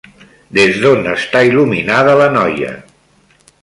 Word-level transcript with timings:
Des 0.57 0.79
d'on 0.85 1.11
està 1.13 1.43
il·luminada 1.51 2.19
la 2.25 2.33
noia? 2.41 2.77